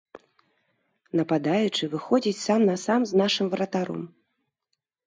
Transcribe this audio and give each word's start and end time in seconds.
Нападаючы 1.19 1.83
выходзіць 1.93 2.35
сам 2.47 2.61
на 2.71 2.75
сам 2.87 3.01
з 3.13 3.25
нашым 3.25 3.45
варатаром. 3.57 4.01